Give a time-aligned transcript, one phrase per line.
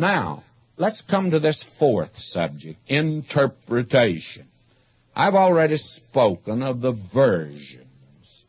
[0.00, 0.44] Now,
[0.78, 4.46] let's come to this fourth subject interpretation.
[5.14, 8.44] I've already spoken of the versions,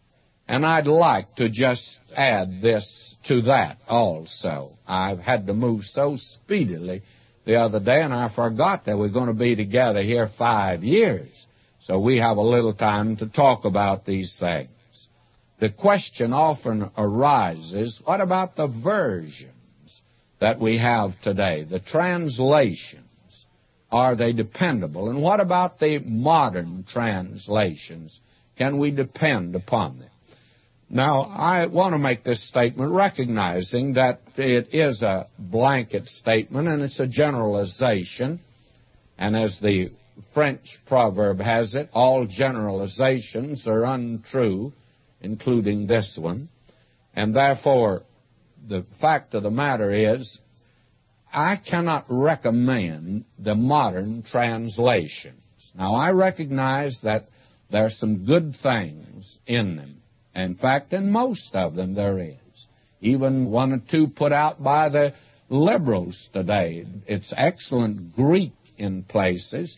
[0.48, 4.70] and I'd like to just add this to that also.
[4.88, 7.02] I've had to move so speedily
[7.44, 11.48] the other day, and I forgot that we're going to be together here five years.
[11.82, 14.70] So we have a little time to talk about these things.
[15.60, 19.52] The question often arises what about the versions
[20.42, 23.06] that we have today, the translations?
[23.92, 25.10] Are they dependable?
[25.10, 28.20] And what about the modern translations?
[28.58, 30.10] Can we depend upon them?
[30.90, 36.82] Now, I want to make this statement recognizing that it is a blanket statement and
[36.82, 38.40] it's a generalization.
[39.18, 39.92] And as the
[40.34, 44.74] French proverb has it, all generalizations are untrue,
[45.22, 46.50] including this one.
[47.14, 48.04] And therefore,
[48.68, 50.40] the fact of the matter is,
[51.34, 55.42] I cannot recommend the modern translations.
[55.76, 57.24] Now, I recognize that
[57.72, 60.02] there are some good things in them.
[60.36, 62.38] In fact, in most of them there is.
[63.00, 65.14] Even one or two put out by the
[65.50, 66.86] liberals today.
[67.08, 69.78] It's excellent Greek in places.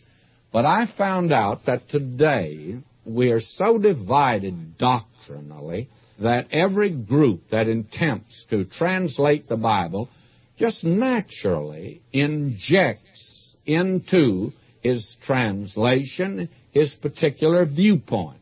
[0.52, 5.88] But I found out that today we are so divided doctrinally
[6.20, 10.08] that every group that attempts to translate the Bible
[10.56, 18.40] just naturally injects into his translation his particular viewpoint.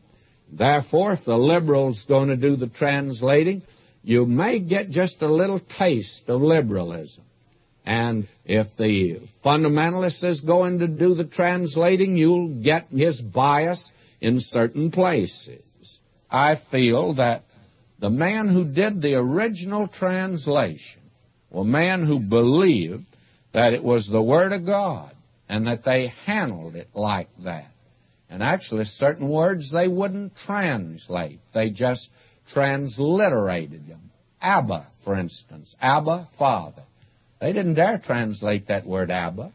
[0.51, 3.61] Therefore, if the liberal's going to do the translating,
[4.03, 7.23] you may get just a little taste of liberalism.
[7.85, 14.39] And if the fundamentalist is going to do the translating, you'll get his bias in
[14.39, 15.99] certain places.
[16.29, 17.43] I feel that
[18.03, 21.01] the man who did the original translation,
[21.53, 23.05] a man who believed
[23.53, 25.15] that it was the Word of God
[25.47, 27.71] and that they handled it like that.
[28.29, 31.39] And actually, certain words they wouldn't translate.
[31.53, 32.09] They just
[32.53, 34.11] transliterated them.
[34.41, 35.73] Abba, for instance.
[35.79, 36.83] Abba, Father.
[37.39, 39.53] They didn't dare translate that word Abba.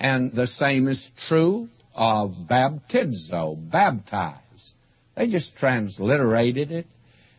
[0.00, 4.74] And the same is true of baptizo, baptize.
[5.16, 6.86] They just transliterated it.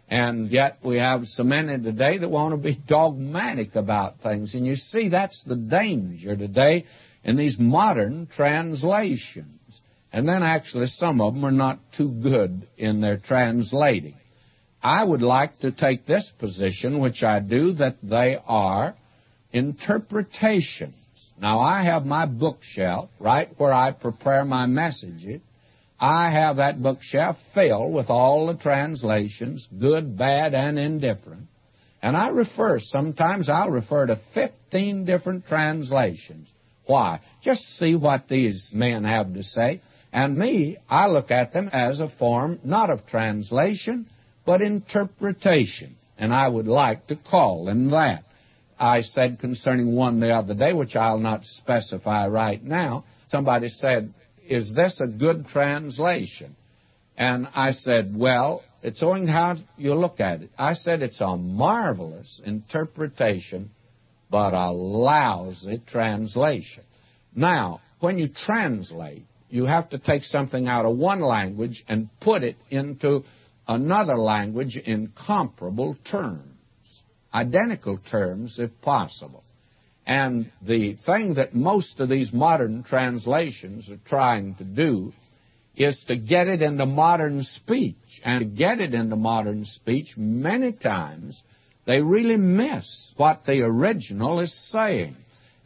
[0.09, 4.55] And yet we have so many today that want to be dogmatic about things.
[4.55, 6.85] And you see, that's the danger today
[7.23, 9.81] in these modern translations.
[10.11, 14.15] And then actually some of them are not too good in their translating.
[14.81, 18.95] I would like to take this position, which I do, that they are
[19.51, 20.95] interpretations.
[21.39, 25.41] Now I have my bookshelf right where I prepare my messages.
[25.99, 31.47] I have that bookshelf filled with all the translations, good, bad, and indifferent.
[32.01, 36.51] And I refer, sometimes I'll refer to 15 different translations.
[36.85, 37.19] Why?
[37.41, 39.81] Just see what these men have to say.
[40.13, 44.07] And me, I look at them as a form not of translation,
[44.45, 45.95] but interpretation.
[46.17, 48.23] And I would like to call them that.
[48.79, 54.13] I said concerning one the other day, which I'll not specify right now, somebody said,
[54.49, 56.55] Is this a good translation?
[57.15, 60.49] And I said, Well, it's owing how you look at it.
[60.57, 63.69] I said it's a marvelous interpretation,
[64.31, 66.83] but a lousy translation.
[67.35, 72.41] Now, when you translate, you have to take something out of one language and put
[72.41, 73.23] it into
[73.67, 79.43] another language in comparable terms, identical terms if possible.
[80.09, 85.13] And the thing that most of these modern translations are trying to do
[85.75, 87.95] is to get it into modern speech.
[88.25, 91.41] And to get it into modern speech, many times
[91.85, 95.15] they really miss what the original is saying.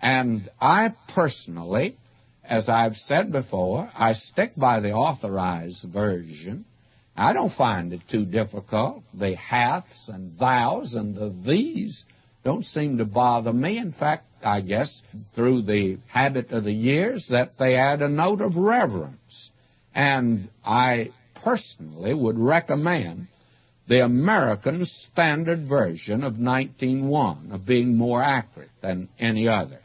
[0.01, 1.97] And I personally
[2.43, 6.65] as I've said before, I stick by the authorized version.
[7.15, 9.03] I don't find it too difficult.
[9.13, 12.05] The haths and thous and the these
[12.43, 13.77] don't seem to bother me.
[13.77, 15.01] In fact, I guess
[15.35, 19.51] through the habit of the years that they add a note of reverence.
[19.95, 21.11] And I
[21.43, 23.27] personally would recommend
[23.87, 29.79] the American Standard Version of 19.1 of being more accurate than any other.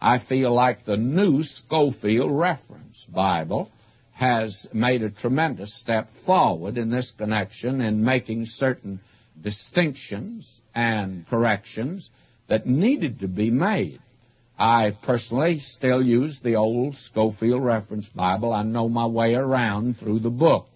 [0.00, 3.70] I feel like the new Scofield Reference Bible
[4.14, 9.00] has made a tremendous step forward in this connection in making certain
[9.42, 12.10] distinctions and corrections
[12.50, 14.00] that needed to be made.
[14.58, 18.52] I personally still use the old Scofield Reference Bible.
[18.52, 20.66] I know my way around through the book.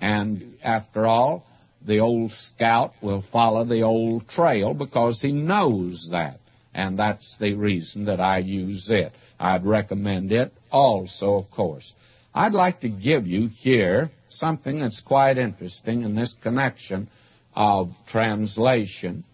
[0.00, 1.44] And after all,
[1.84, 6.38] the old scout will follow the old trail because he knows that.
[6.74, 9.12] and that's the reason that I use it.
[9.38, 11.92] I'd recommend it also, of course.
[12.34, 17.08] I'd like to give you here something that's quite interesting in this connection
[17.54, 19.24] of translation.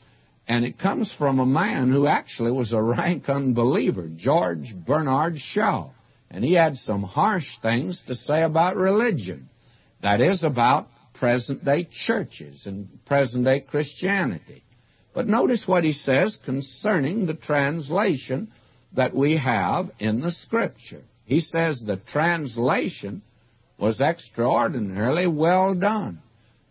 [0.50, 5.90] And it comes from a man who actually was a rank unbeliever, George Bernard Shaw.
[6.28, 9.48] And he had some harsh things to say about religion.
[10.02, 14.64] That is, about present day churches and present day Christianity.
[15.14, 18.48] But notice what he says concerning the translation
[18.96, 21.02] that we have in the Scripture.
[21.26, 23.22] He says the translation
[23.78, 26.18] was extraordinarily well done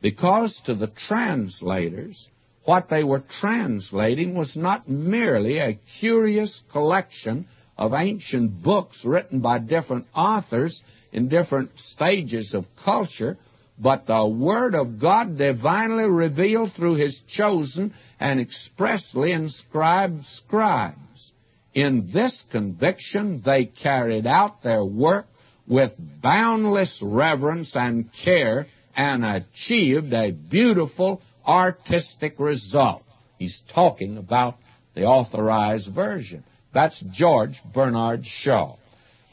[0.01, 2.27] because to the translators,
[2.69, 9.57] what they were translating was not merely a curious collection of ancient books written by
[9.57, 13.39] different authors in different stages of culture,
[13.79, 21.31] but the Word of God divinely revealed through His chosen and expressly inscribed scribes.
[21.73, 25.25] In this conviction, they carried out their work
[25.67, 33.01] with boundless reverence and care and achieved a beautiful artistic result.
[33.37, 34.55] He's talking about
[34.95, 36.43] the authorized version.
[36.73, 38.75] That's George Bernard Shaw.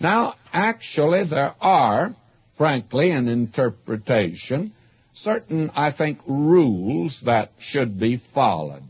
[0.00, 2.16] Now, actually, there are
[2.56, 4.72] frankly, an interpretation,
[5.12, 8.82] certain, I think, rules that should be followed.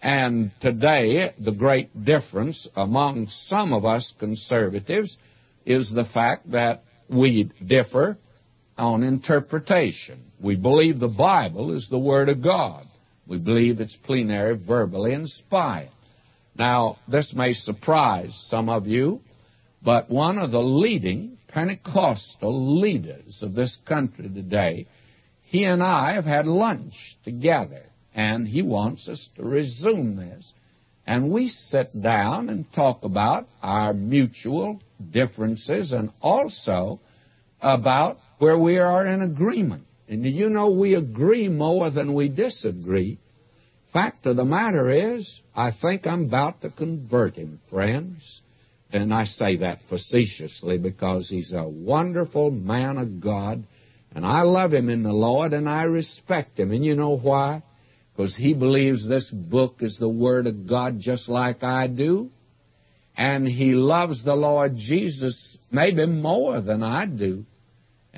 [0.00, 5.16] And today, the great difference among some of us conservatives
[5.66, 8.16] is the fact that we differ
[8.78, 10.22] on interpretation.
[10.40, 12.86] We believe the Bible is the Word of God.
[13.26, 15.90] We believe it's plenary, verbally inspired.
[16.56, 19.20] Now, this may surprise some of you,
[19.82, 24.86] but one of the leading Pentecostal leaders of this country today,
[25.42, 27.82] he and I have had lunch together,
[28.14, 30.52] and he wants us to resume this.
[31.06, 34.80] And we sit down and talk about our mutual
[35.10, 37.00] differences and also
[37.60, 39.84] about where we are in agreement.
[40.08, 43.18] And do you know we agree more than we disagree?
[43.92, 48.40] Fact of the matter is, I think I'm about to convert him, friends.
[48.90, 53.64] And I say that facetiously because he's a wonderful man of God.
[54.14, 56.72] And I love him in the Lord and I respect him.
[56.72, 57.62] And you know why?
[58.12, 62.30] Because he believes this book is the Word of God just like I do.
[63.16, 67.44] And he loves the Lord Jesus maybe more than I do.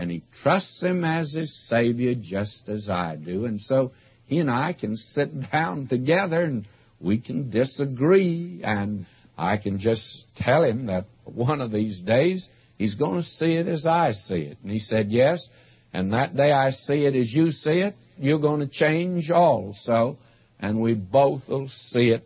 [0.00, 3.44] And he trusts him as his Savior just as I do.
[3.44, 3.92] And so
[4.24, 6.66] he and I can sit down together and
[6.98, 9.04] we can disagree and
[9.36, 12.48] I can just tell him that one of these days
[12.78, 14.56] he's going to see it as I see it.
[14.62, 15.46] And he said, Yes.
[15.92, 20.16] And that day I see it as you see it, you're going to change also.
[20.58, 22.22] And we both will see it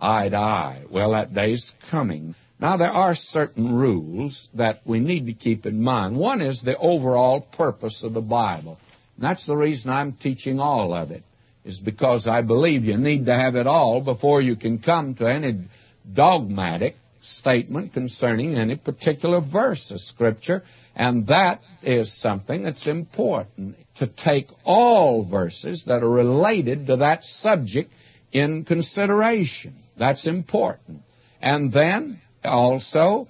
[0.00, 0.84] eye to eye.
[0.88, 2.36] Well, that day's coming.
[2.58, 6.16] Now, there are certain rules that we need to keep in mind.
[6.16, 8.78] One is the overall purpose of the Bible.
[9.16, 11.22] And that's the reason I'm teaching all of it,
[11.64, 15.30] is because I believe you need to have it all before you can come to
[15.30, 15.68] any
[16.10, 20.62] dogmatic statement concerning any particular verse of Scripture,
[20.94, 27.22] and that is something that's important to take all verses that are related to that
[27.22, 27.90] subject
[28.32, 29.74] in consideration.
[29.98, 31.02] That's important.
[31.40, 33.26] And then also,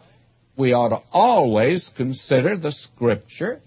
[0.57, 3.61] we ought to always consider the Scripture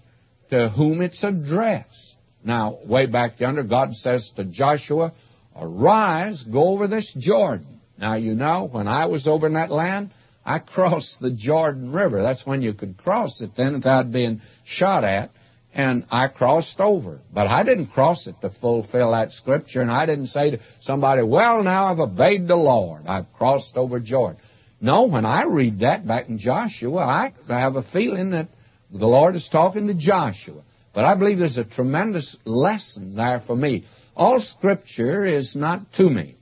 [0.50, 2.16] to whom it's addressed.
[2.44, 5.12] Now, way back yonder, God says to Joshua,
[5.56, 7.80] Arise, go over this Jordan.
[7.98, 10.10] Now, you know, when I was over in that land,
[10.44, 12.22] I crossed the Jordan River.
[12.22, 15.30] That's when you could cross it then without being shot at.
[15.72, 17.20] And I crossed over.
[17.32, 19.82] But I didn't cross it to fulfill that scripture.
[19.82, 23.06] And I didn't say to somebody, well, now I've obeyed the Lord.
[23.06, 24.40] I've crossed over Jordan.
[24.80, 28.48] No, when I read that back in Joshua, I have a feeling that
[28.90, 30.62] the Lord is talking to Joshua.
[30.94, 33.84] But I believe there's a tremendous lesson there for me.
[34.16, 36.36] All scripture is not to me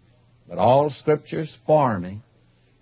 [0.49, 2.21] but all Scripture is for me.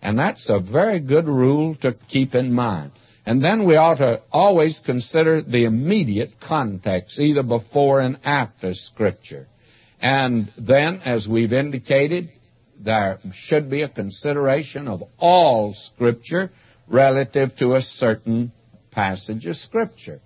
[0.00, 2.92] And that's a very good rule to keep in mind.
[3.24, 9.48] And then we ought to always consider the immediate context, either before and after Scripture.
[10.00, 12.30] And then, as we've indicated,
[12.80, 16.50] there should be a consideration of all Scripture
[16.88, 18.52] relative to a certain
[18.90, 20.20] passage of Scripture.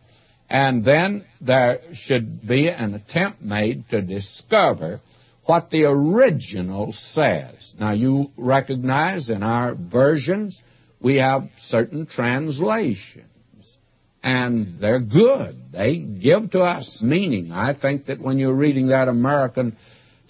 [0.48, 5.00] And then there should be an attempt made to discover
[5.44, 7.74] what the original says.
[7.78, 10.60] Now, you recognize in our versions
[11.00, 13.24] we have certain translations,
[14.22, 15.56] and they're good.
[15.72, 17.52] They give to us meaning.
[17.52, 19.76] I think that when you're reading that American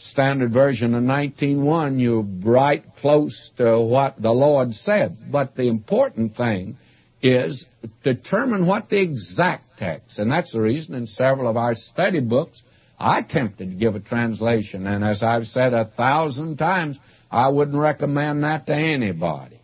[0.01, 5.11] Standard Version of 19.1, you're right close to what the Lord said.
[5.31, 6.79] But the important thing
[7.23, 7.67] is
[8.03, 12.63] determine what the exact text, and that's the reason in several of our study books
[13.01, 16.99] I attempted to give a translation, and as I've said a thousand times,
[17.31, 19.59] I wouldn't recommend that to anybody.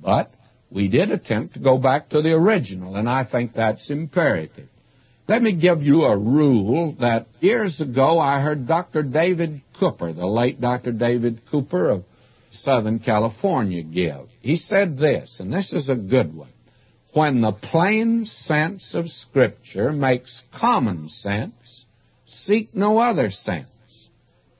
[0.00, 0.30] But
[0.70, 4.68] we did attempt to go back to the original, and I think that's imperative.
[5.28, 9.02] Let me give you a rule that years ago I heard Dr.
[9.02, 10.92] David Cooper, the late Dr.
[10.92, 12.04] David Cooper of
[12.50, 14.28] Southern California, give.
[14.40, 16.52] He said this, and this is a good one.
[17.12, 21.86] When the plain sense of Scripture makes common sense,
[22.26, 24.10] seek no other sense.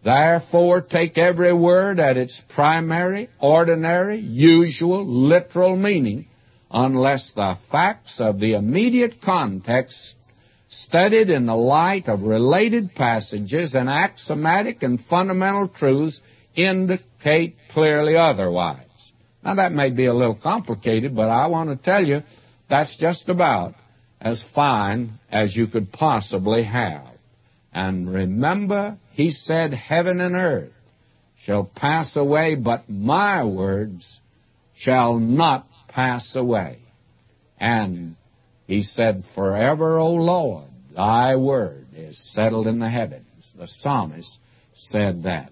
[0.02, 6.26] Therefore, take every word at its primary, ordinary, usual, literal meaning,
[6.70, 10.16] unless the facts of the immediate context
[10.68, 16.20] studied in the light of related passages and axiomatic and fundamental truths
[16.54, 18.80] indicate clearly otherwise.
[19.44, 22.20] Now that may be a little complicated, but I want to tell you
[22.68, 23.75] that's just about
[24.20, 27.06] as fine as you could possibly have.
[27.73, 30.73] And remember, he said, heaven and earth
[31.44, 34.20] shall pass away, but my words
[34.75, 36.78] shall not pass away.
[37.58, 38.16] And
[38.66, 43.54] he said, Forever, O Lord, thy word is settled in the heavens.
[43.56, 44.38] The psalmist
[44.75, 45.50] said that.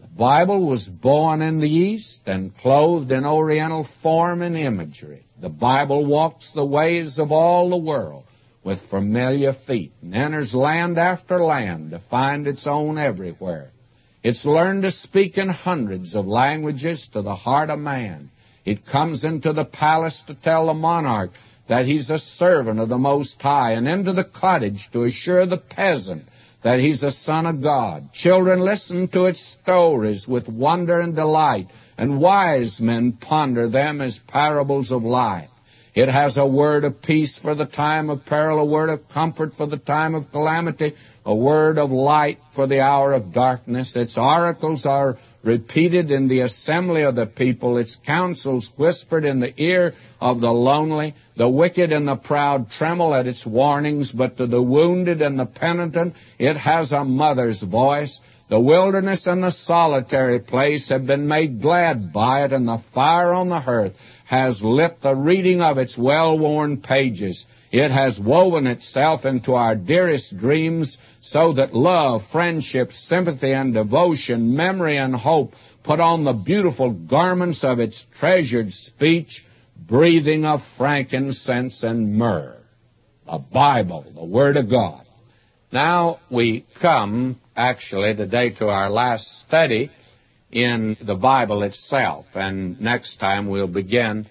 [0.00, 5.24] The Bible was born in the East and clothed in Oriental form and imagery.
[5.40, 8.24] The Bible walks the ways of all the world
[8.64, 13.70] with familiar feet and enters land after land to find its own everywhere.
[14.22, 18.30] It's learned to speak in hundreds of languages to the heart of man.
[18.64, 21.32] It comes into the palace to tell the monarch
[21.68, 25.58] that he's a servant of the Most High, and into the cottage to assure the
[25.58, 26.24] peasant
[26.62, 28.12] that he's a son of God.
[28.12, 31.66] Children listen to its stories with wonder and delight,
[31.98, 35.48] and wise men ponder them as parables of life.
[35.94, 39.52] It has a word of peace for the time of peril, a word of comfort
[39.56, 40.94] for the time of calamity,
[41.26, 43.94] a word of light for the hour of darkness.
[43.94, 49.52] Its oracles are repeated in the assembly of the people, its counsels whispered in the
[49.60, 51.14] ear of the lonely.
[51.36, 55.46] The wicked and the proud tremble at its warnings, but to the wounded and the
[55.46, 58.20] penitent it has a mother's voice.
[58.52, 63.32] The wilderness and the solitary place have been made glad by it, and the fire
[63.32, 63.94] on the hearth
[64.26, 67.46] has lit the reading of its well-worn pages.
[67.70, 74.54] It has woven itself into our dearest dreams so that love, friendship, sympathy, and devotion,
[74.54, 79.46] memory, and hope put on the beautiful garments of its treasured speech,
[79.88, 82.58] breathing of frankincense and myrrh.
[83.24, 85.01] The Bible, the Word of God.
[85.72, 89.90] Now we come, actually, today to our last study
[90.50, 92.26] in the Bible itself.
[92.34, 94.28] And next time we'll begin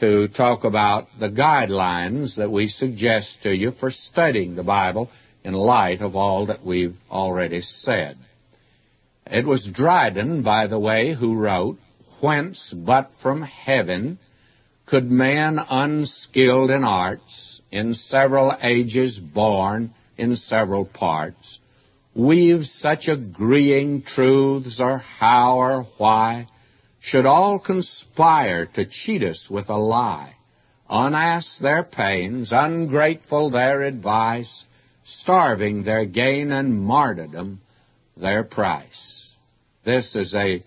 [0.00, 5.08] to talk about the guidelines that we suggest to you for studying the Bible
[5.42, 8.18] in light of all that we've already said.
[9.26, 11.78] It was Dryden, by the way, who wrote,
[12.20, 14.18] Whence but from heaven
[14.84, 21.58] could man unskilled in arts, in several ages born in several parts,
[22.14, 26.46] weave such agreeing truths, or how or why,
[27.00, 30.34] should all conspire to cheat us with a lie,
[30.88, 34.64] unasked their pains, ungrateful their advice,
[35.04, 37.60] starving their gain and martyrdom
[38.16, 39.30] their price.
[39.84, 40.62] This is a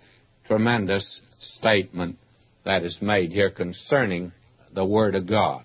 [0.46, 2.18] tremendous statement
[2.66, 4.32] that is made here concerning
[4.74, 5.64] the Word of God.